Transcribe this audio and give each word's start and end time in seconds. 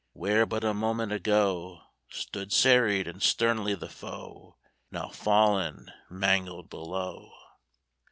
Where 0.13 0.47
but 0.47 0.63
a 0.63 0.73
moment 0.73 1.11
ago 1.11 1.83
Stood 2.09 2.51
serried 2.51 3.07
and 3.07 3.21
sternly 3.21 3.75
the 3.75 3.87
foe, 3.87 4.57
Now 4.89 5.09
fallen, 5.09 5.91
mangled 6.09 6.71
below. 6.71 7.29